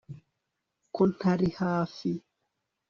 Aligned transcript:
ko 0.95 1.01
ntari 1.13 1.47
hafi 1.59 2.09